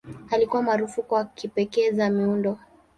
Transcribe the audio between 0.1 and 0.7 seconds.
Alikuwa